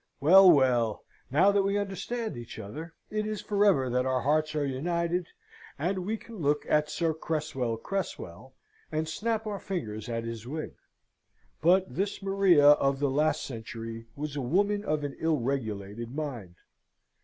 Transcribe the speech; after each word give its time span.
Well, 0.19 0.49
well, 0.49 1.03
now 1.29 1.51
that 1.51 1.61
we 1.61 1.77
understand 1.77 2.35
each 2.35 2.57
other, 2.57 2.95
it 3.11 3.27
is 3.27 3.39
for 3.39 3.63
ever 3.63 3.87
that 3.87 4.03
our 4.03 4.21
hearts 4.23 4.55
are 4.55 4.65
united, 4.65 5.27
and 5.77 5.99
we 6.07 6.17
can 6.17 6.37
look 6.37 6.65
at 6.67 6.89
Sir 6.89 7.13
Cresswell 7.13 7.77
Cresswell, 7.77 8.55
and 8.91 9.07
snap 9.07 9.45
our 9.45 9.59
fingers 9.59 10.09
at 10.09 10.23
his 10.23 10.47
wig. 10.47 10.73
But 11.61 11.85
this 11.93 12.23
Maria 12.23 12.69
of 12.69 12.97
the 12.97 13.11
last 13.11 13.43
century 13.43 14.07
was 14.15 14.35
a 14.35 14.41
woman 14.41 14.83
of 14.83 15.03
an 15.03 15.15
ill 15.19 15.37
regulated 15.39 16.15
mind. 16.15 16.55